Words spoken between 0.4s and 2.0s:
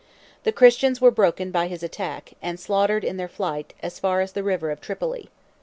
The Christians were broken by his